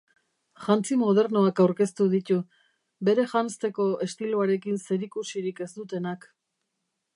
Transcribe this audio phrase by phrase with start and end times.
[0.61, 2.37] Jantzi modernoak aurkeztu ditu,
[3.11, 6.31] bere janzteko estiloarekin zerikusirik ez dutenak.